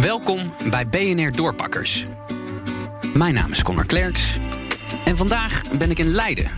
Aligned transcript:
Welkom 0.00 0.52
bij 0.70 0.88
BNR 0.88 1.32
Doorpakkers. 1.32 2.06
Mijn 3.14 3.34
naam 3.34 3.50
is 3.50 3.62
Connor 3.62 3.86
Klerks 3.86 4.38
en 5.04 5.16
vandaag 5.16 5.62
ben 5.78 5.90
ik 5.90 5.98
in 5.98 6.08
Leiden. 6.08 6.50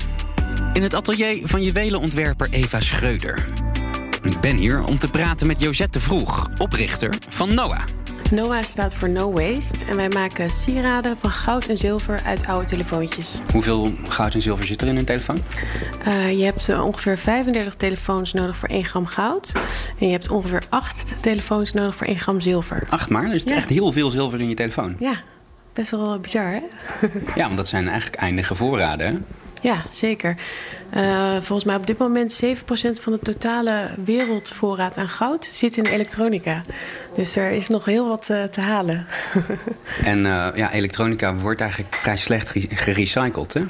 In 0.72 0.82
het 0.82 0.94
atelier 0.94 1.40
van 1.42 1.62
juwelenontwerper 1.62 2.48
Eva 2.50 2.80
Schreuder. 2.80 3.44
Ik 4.22 4.40
ben 4.40 4.56
hier 4.56 4.84
om 4.84 4.98
te 4.98 5.08
praten 5.08 5.46
met 5.46 5.60
Josette 5.60 6.00
Vroeg, 6.00 6.48
oprichter 6.58 7.14
van 7.28 7.54
NOAH. 7.54 7.84
NOAH 8.30 8.62
staat 8.62 8.94
voor 8.94 9.08
No 9.08 9.32
Waste 9.32 9.84
en 9.84 9.96
wij 9.96 10.08
maken 10.08 10.50
sieraden 10.50 11.18
van 11.18 11.30
goud 11.30 11.66
en 11.66 11.76
zilver 11.76 12.22
uit 12.24 12.46
oude 12.46 12.66
telefoontjes. 12.66 13.40
Hoeveel 13.52 13.92
goud 14.08 14.34
en 14.34 14.42
zilver 14.42 14.66
zit 14.66 14.82
er 14.82 14.88
in 14.88 14.96
een 14.96 15.04
telefoon? 15.04 15.42
Uh, 16.06 16.38
je 16.38 16.44
hebt 16.44 16.68
uh, 16.68 16.84
ongeveer 16.84 17.18
35 17.18 17.74
telefoons 17.74 18.32
nodig 18.32 18.56
voor 18.56 18.68
1 18.68 18.84
gram 18.84 19.06
goud. 19.06 19.52
En 19.98 20.06
je 20.06 20.12
hebt 20.12 20.30
ongeveer 20.30 20.62
8 20.68 21.14
telefoons 21.20 21.72
nodig 21.72 21.96
voor 21.96 22.06
1 22.06 22.18
gram 22.18 22.40
zilver. 22.40 22.86
8 22.88 23.10
maar? 23.10 23.30
Dus 23.30 23.42
het 23.42 23.50
is 23.50 23.56
echt 23.56 23.68
heel 23.68 23.92
veel 23.92 24.10
zilver 24.10 24.40
in 24.40 24.48
je 24.48 24.54
telefoon. 24.54 24.96
Ja, 24.98 25.22
best 25.72 25.90
wel 25.90 26.18
bizar 26.18 26.50
hè? 26.50 26.62
ja, 27.40 27.44
want 27.44 27.56
dat 27.56 27.68
zijn 27.68 27.88
eigenlijk 27.88 28.22
eindige 28.22 28.54
voorraden 28.54 29.06
hè? 29.06 29.18
Ja, 29.60 29.82
zeker. 29.90 30.36
Uh, 30.96 31.32
volgens 31.32 31.64
mij 31.64 31.76
op 31.76 31.86
dit 31.86 31.98
moment 31.98 32.42
7% 32.44 32.46
van 33.00 33.12
de 33.12 33.18
totale 33.22 33.90
wereldvoorraad 34.04 34.96
aan 34.96 35.08
goud 35.08 35.44
zit 35.44 35.76
in 35.76 35.84
elektronica. 35.84 36.60
Dus 37.14 37.36
er 37.36 37.50
is 37.50 37.68
nog 37.68 37.84
heel 37.84 38.08
wat 38.08 38.28
uh, 38.30 38.44
te 38.44 38.60
halen. 38.60 39.06
en 40.04 40.18
uh, 40.18 40.48
ja, 40.54 40.72
elektronica 40.72 41.34
wordt 41.34 41.60
eigenlijk 41.60 41.94
vrij 41.94 42.16
slecht 42.16 42.52
gerecycled, 42.68 43.52
hè? 43.52 43.64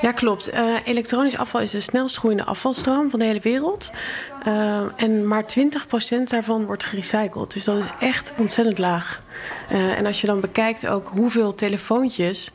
Ja, 0.00 0.12
klopt. 0.12 0.52
elektronisch 0.84 1.36
afval 1.36 1.60
is 1.60 1.70
de 1.70 1.80
snelst 1.80 2.16
groeiende 2.16 2.44
afvalstroom 2.44 3.10
van 3.10 3.18
de 3.18 3.24
hele 3.24 3.40
wereld. 3.40 3.92
en 4.96 5.26
maar 5.26 5.44
20% 5.58 6.22
daarvan 6.24 6.66
wordt 6.66 6.84
gerecycled. 6.84 7.52
Dus 7.52 7.64
dat 7.64 7.78
is 7.78 7.88
echt 8.00 8.32
ontzettend 8.36 8.78
laag. 8.78 9.20
en 9.68 10.06
als 10.06 10.20
je 10.20 10.26
dan 10.26 10.40
bekijkt 10.40 10.86
ook 10.86 11.08
hoeveel 11.08 11.54
telefoontjes 11.54 12.52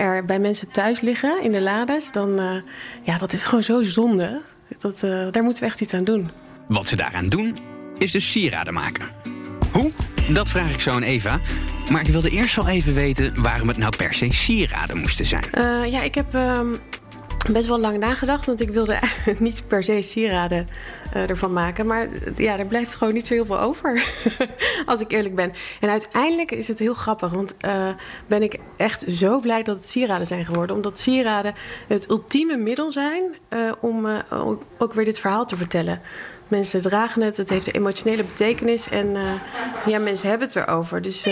er 0.00 0.24
bij 0.24 0.38
mensen 0.38 0.70
thuis 0.70 1.00
liggen 1.00 1.42
in 1.42 1.52
de 1.52 1.60
lades, 1.60 2.12
dan 2.12 2.40
uh, 2.40 2.62
ja, 3.02 3.18
dat 3.18 3.32
is 3.32 3.44
gewoon 3.44 3.62
zo 3.62 3.82
zonde. 3.82 4.40
Dat, 4.78 5.02
uh, 5.02 5.10
daar 5.30 5.42
moeten 5.42 5.62
we 5.62 5.68
echt 5.68 5.80
iets 5.80 5.94
aan 5.94 6.04
doen. 6.04 6.30
Wat 6.68 6.86
ze 6.86 6.96
daaraan 6.96 7.26
doen, 7.26 7.58
is 7.98 8.12
dus 8.12 8.30
sieraden 8.30 8.74
maken. 8.74 9.08
Hoe? 9.72 9.92
Dat 10.32 10.48
vraag 10.48 10.72
ik 10.72 10.80
zo 10.80 10.90
aan 10.90 11.02
Eva. 11.02 11.40
Maar 11.90 12.00
ik 12.00 12.06
wilde 12.06 12.30
eerst 12.30 12.56
wel 12.56 12.68
even 12.68 12.94
weten 12.94 13.42
waarom 13.42 13.68
het 13.68 13.76
nou 13.76 13.96
per 13.96 14.14
se 14.14 14.32
sieraden 14.32 14.96
moesten 14.96 15.26
zijn. 15.26 15.44
Uh, 15.54 15.90
ja, 15.90 16.02
ik 16.02 16.14
heb 16.14 16.34
um, 16.34 16.76
best 17.48 17.66
wel 17.66 17.80
lang 17.80 17.98
nagedacht. 17.98 18.46
Want 18.46 18.60
ik 18.60 18.70
wilde 18.70 18.98
niet 19.38 19.62
per 19.66 19.82
se 19.82 20.02
sieraden 20.02 20.68
uh, 21.14 21.30
ervan 21.30 21.52
maken. 21.52 21.86
Maar 21.86 22.08
ja, 22.36 22.58
er 22.58 22.66
blijft 22.66 22.94
gewoon 22.94 23.14
niet 23.14 23.26
zo 23.26 23.34
heel 23.34 23.44
veel 23.44 23.60
over. 23.60 24.04
als 24.86 25.00
ik 25.00 25.10
eerlijk 25.12 25.34
ben. 25.34 25.52
En 25.80 25.88
uiteindelijk 25.88 26.50
is 26.50 26.68
het 26.68 26.78
heel 26.78 26.94
grappig. 26.94 27.30
Want 27.30 27.54
uh, 27.66 27.88
ben 28.26 28.42
ik 28.42 28.58
echt 28.76 29.04
zo 29.08 29.40
blij 29.40 29.62
dat 29.62 29.76
het 29.76 29.86
sieraden 29.86 30.26
zijn 30.26 30.44
geworden. 30.44 30.76
Omdat 30.76 30.98
sieraden 30.98 31.54
het 31.86 32.10
ultieme 32.10 32.56
middel 32.56 32.92
zijn 32.92 33.22
om 33.80 34.06
ook 34.78 34.92
weer 34.92 35.04
dit 35.04 35.18
verhaal 35.18 35.44
te 35.44 35.56
vertellen. 35.56 36.00
Mensen 36.48 36.82
dragen 36.82 37.22
het, 37.22 37.36
het 37.36 37.48
heeft 37.48 37.66
een 37.66 37.72
emotionele 37.72 38.24
betekenis 38.24 38.88
en 38.88 39.16
ja, 39.86 39.98
mensen 39.98 40.28
hebben 40.28 40.46
het 40.46 40.56
erover. 40.56 41.02
Dus 41.02 41.24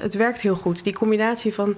het 0.00 0.14
werkt 0.14 0.40
heel 0.40 0.54
goed. 0.54 0.84
Die 0.84 0.96
combinatie 0.96 1.54
van 1.54 1.76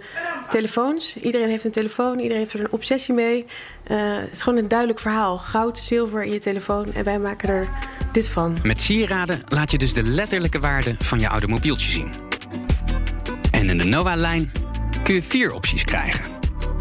telefoons, 0.55 1.17
iedereen 1.17 1.49
heeft 1.49 1.65
een 1.65 1.71
telefoon, 1.71 2.19
iedereen 2.19 2.39
heeft 2.39 2.53
er 2.53 2.61
een 2.61 2.71
obsessie 2.71 3.15
mee. 3.15 3.47
Uh, 3.91 4.17
het 4.17 4.33
is 4.33 4.43
gewoon 4.43 4.59
een 4.59 4.69
duidelijk 4.69 5.01
verhaal. 5.01 5.39
Goud, 5.39 5.79
zilver 5.79 6.25
in 6.25 6.33
je 6.33 6.39
telefoon 6.39 6.93
en 6.93 7.05
wij 7.05 7.19
maken 7.19 7.49
er 7.49 7.69
dit 8.13 8.29
van. 8.29 8.57
Met 8.63 8.81
sieraden 8.81 9.43
laat 9.49 9.71
je 9.71 9.79
dus 9.79 9.93
de 9.93 10.03
letterlijke 10.03 10.59
waarde 10.59 10.95
van 10.99 11.21
je 11.21 11.29
oude 11.29 11.49
mobieltje 11.49 11.91
zien. 11.91 12.13
En 13.51 13.71
in 13.71 13.79
de 13.79 13.85
NOAH-lijn 13.85 14.53
kun 15.03 15.15
je 15.15 15.23
vier 15.23 15.53
opties 15.53 15.85
krijgen. 15.85 16.25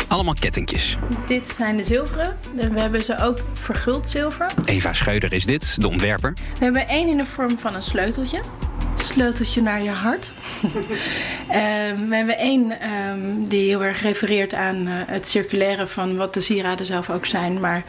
Allemaal 0.07 0.35
kettingjes. 0.39 0.97
Dit 1.25 1.49
zijn 1.49 1.77
de 1.77 1.83
zilveren. 1.83 2.37
We 2.55 2.79
hebben 2.79 3.03
ze 3.03 3.19
ook 3.19 3.37
verguld 3.53 4.07
zilver. 4.07 4.51
Eva 4.65 4.93
Scheuder 4.93 5.33
is 5.33 5.45
dit, 5.45 5.81
de 5.81 5.87
ontwerper. 5.87 6.33
We 6.33 6.63
hebben 6.63 6.87
één 6.87 7.07
in 7.07 7.17
de 7.17 7.25
vorm 7.25 7.59
van 7.59 7.75
een 7.75 7.81
sleuteltje. 7.81 8.41
Sleuteltje 9.03 9.61
naar 9.61 9.83
je 9.83 9.89
hart. 9.89 10.31
um, 10.63 10.71
we 12.09 12.15
hebben 12.15 12.37
één 12.37 12.91
um, 12.91 13.47
die 13.47 13.67
heel 13.67 13.83
erg 13.83 14.01
refereert 14.01 14.53
aan 14.53 14.87
uh, 14.87 14.93
het 14.95 15.27
circulaire 15.27 15.87
van 15.87 16.17
wat 16.17 16.33
de 16.33 16.39
sieraden 16.41 16.85
zelf 16.85 17.09
ook 17.09 17.25
zijn. 17.25 17.59
Maar 17.59 17.83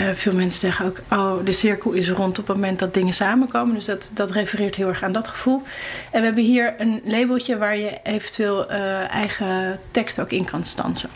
uh, 0.00 0.10
veel 0.10 0.34
mensen 0.34 0.58
zeggen 0.58 0.86
ook, 0.86 1.00
oh, 1.10 1.44
de 1.44 1.52
cirkel 1.52 1.92
is 1.92 2.10
rond 2.10 2.38
op 2.38 2.46
het 2.46 2.56
moment 2.56 2.78
dat 2.78 2.94
dingen 2.94 3.14
samenkomen. 3.14 3.74
Dus 3.74 3.84
dat, 3.84 4.10
dat 4.14 4.30
refereert 4.30 4.74
heel 4.74 4.88
erg 4.88 5.02
aan 5.02 5.12
dat 5.12 5.28
gevoel. 5.28 5.62
En 6.10 6.20
we 6.20 6.26
hebben 6.26 6.44
hier 6.44 6.74
een 6.78 7.00
labeltje 7.04 7.58
waar 7.58 7.76
je 7.76 7.98
eventueel 8.02 8.70
uh, 8.70 9.10
eigen 9.10 9.80
tekst 9.90 10.20
ook 10.20 10.30
in 10.30 10.44
kan 10.44 10.64
stansen. 10.64 11.10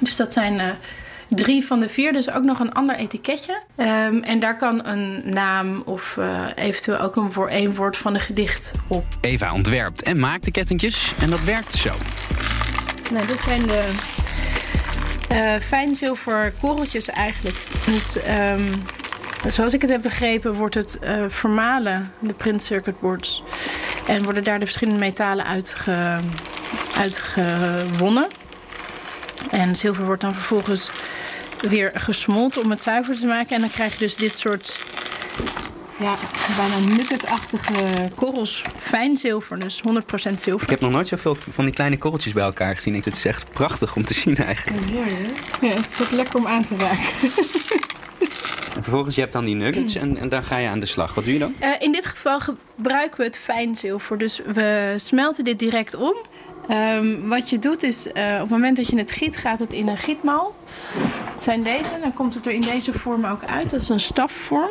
Dus 0.00 0.16
dat 0.16 0.32
zijn 0.32 0.60
drie 1.34 1.64
van 1.64 1.80
de 1.80 1.88
vier. 1.88 2.12
Dus 2.12 2.30
ook 2.30 2.44
nog 2.44 2.58
een 2.58 2.72
ander 2.72 2.96
etiketje. 2.96 3.62
Um, 3.76 4.22
en 4.22 4.38
daar 4.38 4.56
kan 4.56 4.86
een 4.86 5.22
naam 5.24 5.82
of 5.84 6.16
uh, 6.18 6.46
eventueel 6.54 6.98
ook 6.98 7.16
een 7.16 7.32
voor 7.32 7.48
één 7.48 7.74
woord 7.74 7.96
van 7.96 8.14
een 8.14 8.20
gedicht 8.20 8.72
op. 8.86 9.04
Eva 9.20 9.52
ontwerpt 9.52 10.02
en 10.02 10.18
maakt 10.18 10.44
de 10.44 10.50
kettingjes. 10.50 11.12
En 11.20 11.30
dat 11.30 11.44
werkt 11.44 11.74
zo. 11.74 11.92
Nou, 13.12 13.26
dit 13.26 13.40
zijn 13.40 13.62
de 13.62 13.92
uh, 15.32 15.52
fijn 15.60 15.96
zilver 15.96 16.52
korreltjes 16.60 17.08
eigenlijk. 17.08 17.56
Dus 17.86 18.16
um, 18.16 18.66
zoals 19.46 19.74
ik 19.74 19.80
het 19.80 19.90
heb 19.90 20.02
begrepen 20.02 20.54
wordt 20.54 20.74
het 20.74 20.98
uh, 21.02 21.24
vermalen, 21.28 22.12
de 22.18 22.32
print 22.32 22.62
circuit 22.62 23.00
boards. 23.00 23.42
En 24.06 24.22
worden 24.24 24.44
daar 24.44 24.58
de 24.58 24.64
verschillende 24.64 25.00
metalen 25.00 25.44
uitge, 25.44 26.18
uitgewonnen. 26.96 28.26
En 29.50 29.76
zilver 29.76 30.04
wordt 30.04 30.20
dan 30.20 30.32
vervolgens 30.32 30.90
weer 31.60 31.90
gesmolten 31.94 32.62
om 32.62 32.70
het 32.70 32.82
zuiver 32.82 33.18
te 33.18 33.26
maken. 33.26 33.54
En 33.54 33.60
dan 33.60 33.70
krijg 33.70 33.92
je 33.92 33.98
dus 33.98 34.16
dit 34.16 34.36
soort 34.36 34.78
ja, 35.98 36.14
bijna 36.56 36.94
nuggetachtige 36.94 38.10
korrels. 38.14 38.64
Fijn 38.76 39.16
zilver, 39.16 39.58
dus 39.58 39.82
100% 40.30 40.34
zilver. 40.34 40.62
Ik 40.62 40.70
heb 40.70 40.80
nog 40.80 40.90
nooit 40.90 41.08
zoveel 41.08 41.36
van 41.50 41.64
die 41.64 41.74
kleine 41.74 41.98
korreltjes 41.98 42.32
bij 42.32 42.44
elkaar 42.44 42.74
gezien. 42.74 42.94
Het 42.94 43.06
is 43.06 43.24
echt 43.24 43.52
prachtig 43.52 43.96
om 43.96 44.04
te 44.04 44.14
zien 44.14 44.36
eigenlijk. 44.36 44.80
Ja, 44.88 44.92
mooi 44.92 45.08
hè? 45.10 45.66
Ja, 45.66 45.74
het 45.74 45.90
is 45.90 45.98
wat 45.98 46.10
lekker 46.10 46.36
om 46.36 46.46
aan 46.46 46.64
te 46.64 46.76
raken. 46.76 46.98
En 48.74 48.82
vervolgens, 48.88 49.14
je 49.14 49.20
hebt 49.20 49.32
dan 49.32 49.44
die 49.44 49.54
nuggets 49.54 49.94
en, 49.94 50.16
en 50.16 50.28
dan 50.28 50.44
ga 50.44 50.56
je 50.56 50.68
aan 50.68 50.80
de 50.80 50.86
slag. 50.86 51.14
Wat 51.14 51.24
doe 51.24 51.32
je 51.32 51.38
dan? 51.38 51.54
Uh, 51.62 51.68
in 51.78 51.92
dit 51.92 52.06
geval 52.06 52.40
gebruiken 52.40 53.18
we 53.18 53.24
het 53.24 53.38
fijn 53.38 53.74
zilver. 53.74 54.18
Dus 54.18 54.40
we 54.46 54.94
smelten 54.96 55.44
dit 55.44 55.58
direct 55.58 55.94
om. 55.94 56.14
Um, 56.70 57.28
wat 57.28 57.50
je 57.50 57.58
doet 57.58 57.82
is, 57.82 58.06
uh, 58.06 58.12
op 58.34 58.40
het 58.40 58.48
moment 58.48 58.76
dat 58.76 58.88
je 58.88 58.96
het 58.96 59.10
giet, 59.10 59.36
gaat 59.36 59.58
het 59.58 59.72
in 59.72 59.88
een 59.88 59.96
gietmal. 59.96 60.54
Het 61.34 61.42
zijn 61.42 61.62
deze, 61.62 61.98
dan 62.00 62.14
komt 62.14 62.34
het 62.34 62.46
er 62.46 62.52
in 62.52 62.60
deze 62.60 62.92
vorm 62.92 63.24
ook 63.24 63.44
uit. 63.44 63.70
Dat 63.70 63.80
is 63.80 63.88
een 63.88 64.00
stafvorm. 64.00 64.70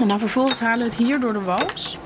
En 0.00 0.08
dan 0.08 0.18
vervolgens 0.18 0.60
halen 0.60 0.78
we 0.78 0.84
het 0.84 0.96
hier 0.96 1.20
door 1.20 1.32
de 1.32 1.40
wals. 1.40 1.98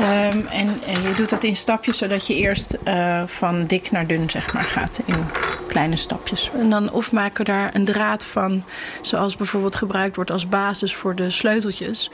Um, 0.00 0.46
en, 0.46 0.68
je 1.02 1.12
doet 1.16 1.28
dat 1.28 1.44
in 1.44 1.56
stapjes, 1.56 1.98
zodat 1.98 2.26
je 2.26 2.34
eerst 2.34 2.76
uh, 2.84 3.22
van 3.26 3.66
dik 3.66 3.90
naar 3.90 4.06
dun 4.06 4.30
zeg 4.30 4.52
maar, 4.52 4.64
gaat 4.64 5.00
in 5.04 5.24
kleine 5.68 5.96
stapjes. 5.96 6.50
En 6.58 6.70
dan 6.70 6.92
of 6.92 7.12
maken 7.12 7.44
we 7.44 7.52
daar 7.52 7.74
een 7.74 7.84
draad 7.84 8.24
van, 8.24 8.64
zoals 9.00 9.36
bijvoorbeeld 9.36 9.74
gebruikt 9.74 10.16
wordt 10.16 10.30
als 10.30 10.48
basis 10.48 10.94
voor 10.94 11.14
de 11.14 11.30
sleuteltjes. 11.30 12.10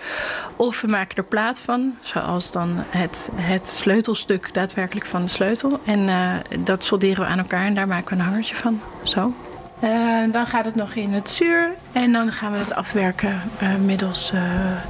Of 0.56 0.80
we 0.80 0.88
maken 0.88 1.16
er 1.16 1.24
plaat 1.24 1.60
van, 1.60 1.97
zoals 2.00 2.53
dan 2.53 2.84
het, 2.88 3.30
het 3.34 3.69
sleutelstuk 3.69 4.54
daadwerkelijk 4.54 5.06
van 5.06 5.22
de 5.22 5.28
sleutel. 5.28 5.80
En 5.84 6.09
uh, 6.09 6.34
dat 6.59 6.84
solderen 6.84 7.24
we 7.24 7.30
aan 7.30 7.38
elkaar 7.38 7.66
en 7.66 7.74
daar 7.74 7.86
maken 7.86 8.16
we 8.16 8.22
een 8.22 8.28
hangertje 8.28 8.54
van. 8.54 8.80
Zo. 9.03 9.32
Uh, 9.82 10.32
dan 10.32 10.47
gaat 10.47 10.65
het 10.65 10.75
nog 10.75 10.94
in 10.94 11.12
het 11.12 11.31
zuur 11.31 11.70
en 11.93 12.12
dan 12.12 12.32
gaan 12.32 12.53
we 12.53 12.59
het 12.59 12.75
afwerken 12.75 13.41
uh, 13.62 13.76
middels 13.76 14.32
uh, 14.34 14.41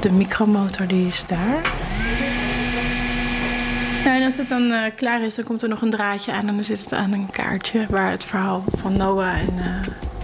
de 0.00 0.10
micromotor, 0.12 0.86
die 0.86 1.06
is 1.06 1.26
daar. 1.26 1.60
Nou, 4.04 4.16
en 4.16 4.24
als 4.24 4.36
het 4.36 4.48
dan 4.48 4.72
klaar 4.96 5.22
is, 5.22 5.34
dan 5.34 5.44
komt 5.44 5.62
er 5.62 5.68
nog 5.68 5.82
een 5.82 5.90
draadje 5.90 6.32
aan 6.32 6.48
en 6.48 6.54
dan 6.54 6.64
zit 6.64 6.80
het 6.80 6.92
aan 6.92 7.12
een 7.12 7.30
kaartje 7.30 7.86
waar 7.88 8.10
het 8.10 8.24
verhaal 8.24 8.64
van 8.76 8.96
Noah 8.96 9.38
en 9.38 9.54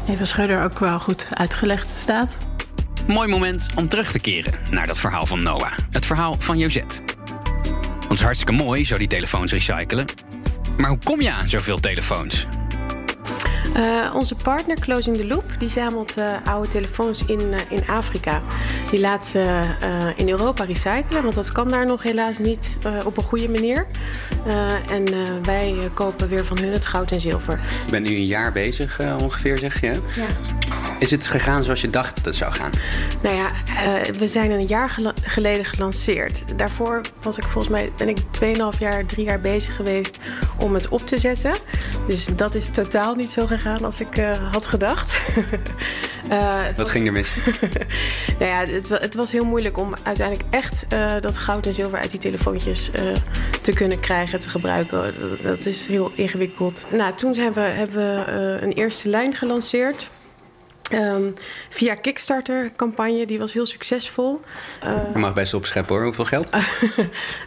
Eva 0.08 0.24
Scheuder 0.24 0.62
ook 0.62 0.78
wel 0.78 1.00
goed 1.00 1.28
uitgelegd 1.34 1.88
staat. 1.88 2.38
Mooi 3.06 3.28
moment 3.28 3.68
om 3.76 3.88
terug 3.88 4.10
te 4.10 4.18
keren 4.18 4.52
naar 4.70 4.86
dat 4.86 4.98
verhaal 4.98 5.26
van 5.26 5.42
Noah. 5.42 5.72
Het 5.90 6.06
verhaal 6.06 6.34
van 6.38 6.58
Josette. 6.58 7.02
Want 7.74 8.02
het 8.02 8.12
is 8.12 8.20
hartstikke 8.20 8.52
mooi, 8.52 8.84
zo 8.84 8.98
die 8.98 9.08
telefoons 9.08 9.52
recyclen. 9.52 10.06
Maar 10.76 10.88
hoe 10.88 10.98
kom 11.04 11.20
je 11.20 11.32
aan 11.32 11.48
zoveel 11.48 11.80
telefoons? 11.80 12.46
Uh, 13.76 14.14
onze 14.14 14.34
partner 14.34 14.80
Closing 14.80 15.16
the 15.16 15.26
Loop 15.26 15.44
die 15.58 15.68
zamelt 15.68 16.18
uh, 16.18 16.36
oude 16.44 16.68
telefoons 16.68 17.24
in, 17.24 17.40
uh, 17.40 17.58
in 17.68 17.88
Afrika. 17.88 18.40
Die 18.90 19.00
laat 19.00 19.26
ze 19.26 19.66
in 20.16 20.28
Europa 20.28 20.64
recyclen, 20.64 21.22
want 21.22 21.34
dat 21.34 21.52
kan 21.52 21.70
daar 21.70 21.86
nog 21.86 22.02
helaas 22.02 22.38
niet 22.38 22.78
op 23.04 23.16
een 23.16 23.22
goede 23.22 23.48
manier. 23.48 23.86
en 24.90 25.04
wij 25.42 25.90
kopen 25.94 26.28
weer 26.28 26.44
van 26.44 26.58
hun 26.58 26.72
het 26.72 26.86
goud 26.86 27.10
en 27.10 27.20
zilver. 27.20 27.60
Je 27.84 27.90
bent 27.90 28.08
nu 28.08 28.14
een 28.14 28.26
jaar 28.26 28.52
bezig 28.52 29.00
ongeveer, 29.20 29.58
zeg 29.58 29.80
je? 29.80 30.00
Ja. 30.16 30.87
Is 30.98 31.10
het 31.10 31.26
gegaan 31.26 31.64
zoals 31.64 31.80
je 31.80 31.90
dacht 31.90 32.16
dat 32.16 32.24
het 32.24 32.34
zou 32.34 32.52
gaan? 32.52 32.70
Nou 33.20 33.36
ja, 33.36 33.50
uh, 33.50 34.14
we 34.18 34.26
zijn 34.26 34.50
een 34.50 34.66
jaar 34.66 34.90
gel 34.90 35.12
geleden 35.22 35.64
gelanceerd. 35.64 36.44
Daarvoor 36.56 37.00
was 37.22 37.38
ik 37.38 37.44
volgens 37.44 37.68
mij 37.68 37.92
ben 37.96 38.08
ik 38.08 38.18
2,5 38.74 38.78
jaar, 38.78 39.06
3 39.06 39.24
jaar 39.24 39.40
bezig 39.40 39.76
geweest 39.76 40.18
om 40.56 40.74
het 40.74 40.88
op 40.88 41.06
te 41.06 41.18
zetten. 41.18 41.54
Dus 42.06 42.26
dat 42.36 42.54
is 42.54 42.68
totaal 42.68 43.14
niet 43.14 43.30
zo 43.30 43.46
gegaan 43.46 43.84
als 43.84 44.00
ik 44.00 44.18
uh, 44.18 44.52
had 44.52 44.66
gedacht. 44.66 45.20
uh, 46.30 46.64
Wat 46.66 46.76
was... 46.76 46.90
ging 46.90 47.06
er 47.06 47.12
mis? 47.12 47.32
nou 48.38 48.50
ja, 48.50 48.64
het, 48.66 48.88
het, 48.88 49.14
was 49.14 49.32
heel 49.32 49.44
moeilijk 49.44 49.78
om 49.78 49.94
uiteindelijk 50.02 50.48
echt 50.50 50.86
dat 51.20 51.38
goud 51.38 51.66
en 51.66 51.74
zilver 51.74 51.98
uit 51.98 52.10
die 52.10 52.20
telefoontjes 52.20 52.90
te 53.60 53.72
kunnen 53.72 54.00
krijgen, 54.00 54.38
te 54.38 54.48
gebruiken. 54.48 55.14
Dat, 55.20 55.42
dat, 55.42 55.66
is 55.66 55.86
heel 55.86 56.12
ingewikkeld. 56.14 56.86
Nou, 56.90 57.14
toen 57.14 57.34
zijn 57.34 57.52
we, 57.52 57.60
hebben 57.60 57.96
we 57.96 58.58
een 58.60 58.72
eerste 58.72 59.08
lijn 59.08 59.34
gelanceerd. 59.34 60.10
Um, 60.92 61.34
via 61.68 61.94
Kickstarter-campagne, 61.94 63.26
die 63.26 63.38
was 63.38 63.52
heel 63.52 63.66
succesvol. 63.66 64.40
Uh, 64.84 64.90
Je 65.12 65.18
mag 65.18 65.34
best 65.34 65.54
opscheppen 65.54 65.94
hoor, 65.94 66.04
hoeveel 66.04 66.24
geld? 66.24 66.50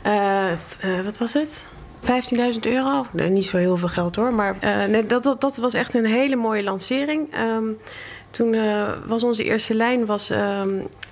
uh, 0.05 0.51
uh, 0.85 1.01
wat 1.03 1.17
was 1.17 1.33
het? 1.33 1.65
15.000 2.01 2.59
euro? 2.61 3.05
Nee, 3.11 3.29
niet 3.29 3.45
zo 3.45 3.57
heel 3.57 3.77
veel 3.77 3.87
geld 3.87 4.15
hoor, 4.15 4.33
maar 4.33 4.55
nee, 4.89 5.05
dat, 5.05 5.23
dat, 5.23 5.41
dat, 5.41 5.57
was 5.57 5.73
echt 5.73 5.93
een 5.93 6.05
hele 6.05 6.35
mooie 6.35 6.63
lancering. 6.63 7.35
Um, 7.37 7.77
toen 8.31 8.53
uh, 8.53 8.91
was 9.05 9.23
onze 9.23 9.43
eerste 9.43 9.73
lijn 9.73 10.05
was, 10.05 10.31
uh, 10.31 10.61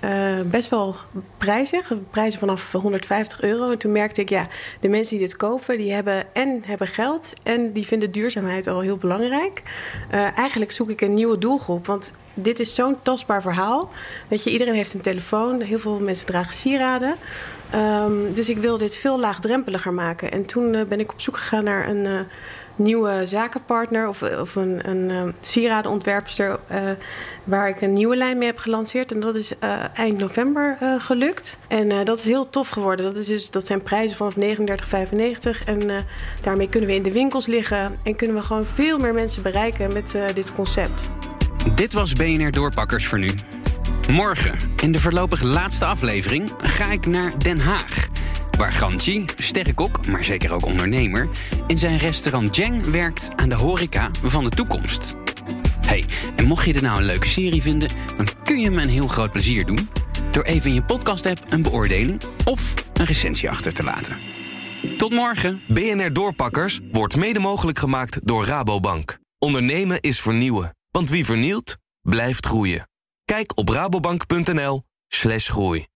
uh, 0.04 0.40
best 0.44 0.68
wel 0.68 0.96
prijzig. 1.38 1.92
Prijzen 2.10 2.38
vanaf 2.38 2.72
150 2.72 3.42
euro. 3.42 3.70
En 3.70 3.78
toen 3.78 3.92
merkte 3.92 4.20
ik, 4.20 4.28
ja, 4.28 4.46
de 4.80 4.88
mensen 4.88 5.16
die 5.16 5.26
dit 5.26 5.36
kopen, 5.36 5.76
die 5.76 5.92
hebben 5.92 6.34
en 6.34 6.62
hebben 6.66 6.86
geld 6.86 7.32
en 7.42 7.72
die 7.72 7.86
vinden 7.86 8.10
duurzaamheid 8.10 8.66
al 8.66 8.80
heel 8.80 8.96
belangrijk. 8.96 9.62
Uh, 10.14 10.38
eigenlijk 10.38 10.72
zoek 10.72 10.90
ik 10.90 11.00
een 11.00 11.14
nieuwe 11.14 11.38
doelgroep, 11.38 11.86
want 11.86 12.12
dit 12.34 12.60
is 12.60 12.74
zo'n 12.74 12.96
tastbaar 13.02 13.42
verhaal. 13.42 13.90
Weet 14.28 14.44
je, 14.44 14.50
iedereen 14.50 14.74
heeft 14.74 14.94
een 14.94 15.00
telefoon, 15.00 15.60
heel 15.60 15.78
veel 15.78 15.98
mensen 15.98 16.26
dragen 16.26 16.54
sieraden. 16.54 17.16
Um, 17.74 18.34
dus 18.34 18.48
ik 18.48 18.58
wil 18.58 18.78
dit 18.78 18.96
veel 18.96 19.20
laagdrempeliger 19.20 19.92
maken. 19.92 20.32
En 20.32 20.46
toen 20.46 20.70
ben 20.88 21.00
ik 21.00 21.12
op 21.12 21.20
zoek 21.20 21.36
gegaan 21.36 21.64
naar 21.64 21.88
een 21.88 22.26
nieuwe 22.80 23.22
zakenpartner 23.24 24.08
of, 24.08 24.22
of 24.22 24.56
een, 24.56 24.88
een 24.88 25.10
uh, 25.10 25.32
sieradenontwerpster 25.40 26.58
uh, 26.72 26.90
waar 27.44 27.68
ik 27.68 27.80
een 27.80 27.92
nieuwe 27.92 28.16
lijn 28.16 28.38
mee 28.38 28.48
heb 28.48 28.58
gelanceerd. 28.58 29.12
En 29.12 29.20
dat 29.20 29.36
is 29.36 29.52
uh, 29.64 29.84
eind 29.94 30.18
november 30.18 30.78
gelukt. 30.98 31.58
En 31.68 32.04
dat 32.04 32.18
is 32.18 32.24
heel 32.24 32.50
tof 32.50 32.68
geworden. 32.68 33.04
Dat, 33.04 33.16
is 33.16 33.26
dus, 33.26 33.50
dat 33.50 33.66
zijn 33.66 33.82
prijzen 33.82 34.16
vanaf 34.16 34.34
39,95 34.36 35.64
en 35.64 36.06
daarmee 36.40 36.68
kunnen 36.68 36.88
we 36.88 36.94
in 36.94 37.02
de 37.02 37.12
winkels 37.12 37.46
liggen 37.46 37.98
en 38.02 38.16
kunnen 38.16 38.36
we 38.36 38.42
gewoon 38.42 38.64
veel 38.64 38.98
meer 38.98 39.14
mensen 39.14 39.42
bereiken 39.42 39.92
met 39.92 40.18
dit 40.34 40.52
concept. 40.52 41.08
Dit 41.74 41.92
was 41.92 42.12
BNR 42.12 42.50
Doorpakkers 42.50 43.06
voor 43.06 43.18
nu. 43.18 43.30
Morgen, 44.08 44.58
in 44.82 44.92
de 44.92 45.00
voorlopig 45.00 45.42
laatste 45.42 45.84
aflevering, 45.84 46.52
ga 46.58 46.90
ik 46.90 47.06
naar 47.06 47.38
Den 47.38 47.60
Haag 47.60 48.09
waar 48.60 48.72
Ganchi, 48.72 49.24
sterrenkok, 49.38 50.06
maar 50.06 50.24
zeker 50.24 50.54
ook 50.54 50.64
ondernemer, 50.64 51.28
in 51.66 51.78
zijn 51.78 51.96
restaurant 51.96 52.56
Jeng 52.56 52.84
werkt 52.84 53.28
aan 53.36 53.48
de 53.48 53.54
horeca 53.54 54.10
van 54.22 54.44
de 54.44 54.50
toekomst. 54.50 55.14
Hey, 55.86 56.04
en 56.36 56.44
mocht 56.44 56.66
je 56.66 56.72
dit 56.72 56.82
nou 56.82 56.98
een 56.98 57.06
leuke 57.06 57.26
serie 57.26 57.62
vinden, 57.62 57.88
dan 58.16 58.28
kun 58.44 58.60
je 58.60 58.70
me 58.70 58.82
een 58.82 58.88
heel 58.88 59.06
groot 59.06 59.30
plezier 59.30 59.66
doen 59.66 59.88
door 60.30 60.42
even 60.42 60.68
in 60.68 60.74
je 60.74 60.82
podcast-app 60.82 61.46
een 61.48 61.62
beoordeling 61.62 62.20
of 62.44 62.74
een 62.92 63.04
recensie 63.04 63.50
achter 63.50 63.72
te 63.72 63.82
laten. 63.82 64.16
Tot 64.96 65.12
morgen. 65.12 65.62
BNR 65.68 66.12
Doorpakkers 66.12 66.80
wordt 66.92 67.16
mede 67.16 67.38
mogelijk 67.38 67.78
gemaakt 67.78 68.18
door 68.22 68.44
Rabobank. 68.44 69.18
Ondernemen 69.38 70.00
is 70.00 70.20
vernieuwen, 70.20 70.76
want 70.90 71.08
wie 71.08 71.24
vernielt, 71.24 71.76
blijft 72.02 72.46
groeien. 72.46 72.88
Kijk 73.24 73.56
op 73.56 73.68
rabobank.nl/groei. 73.68 75.86